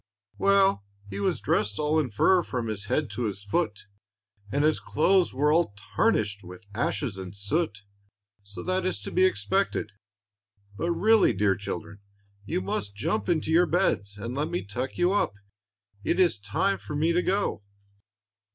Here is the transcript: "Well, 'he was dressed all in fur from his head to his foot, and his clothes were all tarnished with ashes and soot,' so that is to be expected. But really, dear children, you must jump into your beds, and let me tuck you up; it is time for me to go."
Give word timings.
"Well, 0.39 0.83
'he 1.11 1.19
was 1.19 1.39
dressed 1.39 1.77
all 1.77 1.99
in 1.99 2.09
fur 2.09 2.41
from 2.41 2.69
his 2.69 2.85
head 2.85 3.07
to 3.11 3.25
his 3.25 3.43
foot, 3.43 3.85
and 4.51 4.63
his 4.63 4.79
clothes 4.79 5.31
were 5.31 5.53
all 5.53 5.75
tarnished 5.77 6.43
with 6.43 6.65
ashes 6.73 7.19
and 7.19 7.37
soot,' 7.37 7.83
so 8.41 8.63
that 8.63 8.83
is 8.83 8.99
to 9.03 9.11
be 9.11 9.25
expected. 9.25 9.91
But 10.75 10.89
really, 10.89 11.33
dear 11.33 11.55
children, 11.55 11.99
you 12.45 12.61
must 12.61 12.95
jump 12.95 13.29
into 13.29 13.51
your 13.51 13.67
beds, 13.67 14.17
and 14.17 14.33
let 14.33 14.47
me 14.49 14.63
tuck 14.63 14.97
you 14.97 15.13
up; 15.13 15.35
it 16.03 16.19
is 16.19 16.39
time 16.39 16.79
for 16.79 16.95
me 16.95 17.13
to 17.13 17.21
go." 17.21 17.61